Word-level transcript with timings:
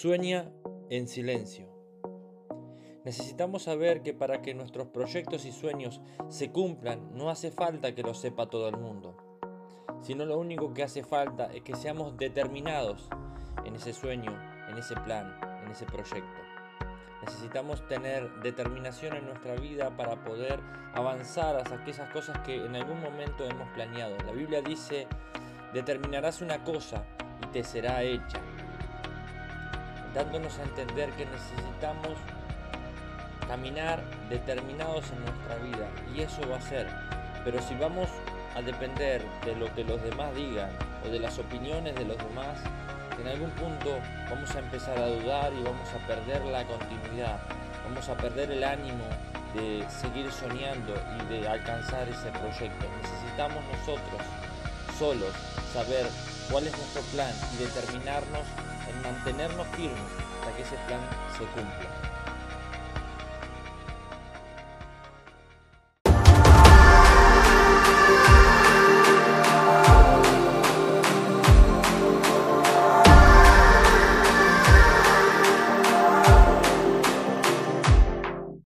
Sueña 0.00 0.48
en 0.90 1.08
silencio. 1.08 1.66
Necesitamos 3.04 3.64
saber 3.64 4.00
que 4.04 4.14
para 4.14 4.42
que 4.42 4.54
nuestros 4.54 4.86
proyectos 4.86 5.44
y 5.44 5.50
sueños 5.50 6.00
se 6.28 6.52
cumplan 6.52 7.16
no 7.16 7.30
hace 7.30 7.50
falta 7.50 7.96
que 7.96 8.04
lo 8.04 8.14
sepa 8.14 8.48
todo 8.48 8.68
el 8.68 8.76
mundo, 8.76 9.16
sino 10.00 10.24
lo 10.24 10.38
único 10.38 10.72
que 10.72 10.84
hace 10.84 11.02
falta 11.02 11.52
es 11.52 11.62
que 11.62 11.74
seamos 11.74 12.16
determinados 12.16 13.08
en 13.64 13.74
ese 13.74 13.92
sueño, 13.92 14.30
en 14.70 14.78
ese 14.78 14.94
plan, 14.94 15.36
en 15.64 15.72
ese 15.72 15.84
proyecto. 15.84 16.40
Necesitamos 17.24 17.84
tener 17.88 18.30
determinación 18.40 19.16
en 19.16 19.26
nuestra 19.26 19.56
vida 19.56 19.96
para 19.96 20.22
poder 20.22 20.60
avanzar 20.94 21.56
hacia 21.56 21.76
aquellas 21.76 22.08
cosas 22.12 22.38
que 22.46 22.54
en 22.54 22.76
algún 22.76 23.00
momento 23.00 23.44
hemos 23.44 23.68
planeado. 23.70 24.16
La 24.24 24.30
Biblia 24.30 24.62
dice, 24.62 25.08
determinarás 25.74 26.40
una 26.40 26.62
cosa 26.62 27.04
y 27.42 27.48
te 27.48 27.64
será 27.64 28.04
hecha, 28.04 28.40
dándonos 30.18 30.58
a 30.58 30.64
entender 30.64 31.10
que 31.10 31.26
necesitamos 31.26 32.18
caminar 33.46 34.02
determinados 34.28 35.04
en 35.12 35.24
nuestra 35.24 35.54
vida 35.62 35.88
y 36.12 36.22
eso 36.22 36.40
va 36.50 36.56
a 36.56 36.60
ser. 36.60 36.88
Pero 37.44 37.62
si 37.62 37.76
vamos 37.76 38.08
a 38.56 38.60
depender 38.60 39.22
de 39.44 39.54
lo 39.54 39.72
que 39.76 39.84
los 39.84 40.02
demás 40.02 40.34
digan 40.34 40.70
o 41.06 41.08
de 41.08 41.20
las 41.20 41.38
opiniones 41.38 41.94
de 41.94 42.04
los 42.04 42.18
demás, 42.18 42.58
en 43.20 43.28
algún 43.28 43.50
punto 43.52 44.00
vamos 44.28 44.52
a 44.56 44.58
empezar 44.58 44.98
a 44.98 45.06
dudar 45.06 45.52
y 45.52 45.62
vamos 45.62 45.88
a 45.94 46.04
perder 46.08 46.44
la 46.46 46.64
continuidad, 46.64 47.38
vamos 47.84 48.08
a 48.08 48.16
perder 48.16 48.50
el 48.50 48.64
ánimo 48.64 49.04
de 49.54 49.86
seguir 49.88 50.32
soñando 50.32 50.94
y 51.16 51.32
de 51.32 51.48
alcanzar 51.48 52.08
ese 52.08 52.28
proyecto. 52.32 52.86
Necesitamos 53.02 53.62
nosotros 53.70 54.20
solos 54.98 55.32
saber 55.72 56.08
cuál 56.50 56.66
es 56.66 56.76
nuestro 56.76 57.02
plan 57.12 57.32
y 57.54 57.62
determinarnos 57.62 58.42
mantenernos 59.18 59.66
firmes 59.68 59.98
hasta 60.40 60.56
que 60.56 60.62
ese 60.62 60.76
plan 60.86 61.00
se 61.36 61.44
cumpla. 61.46 62.27